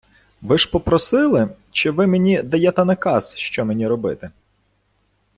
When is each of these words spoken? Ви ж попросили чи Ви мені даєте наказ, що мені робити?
Ви 0.41 0.57
ж 0.57 0.71
попросили 0.71 1.49
чи 1.71 1.91
Ви 1.91 2.07
мені 2.07 2.41
даєте 2.43 2.85
наказ, 2.85 3.35
що 3.37 3.65
мені 3.65 3.87
робити? 3.87 4.29